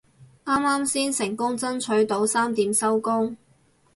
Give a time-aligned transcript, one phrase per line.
[0.45, 3.37] 啱啱先成功爭取到三點收工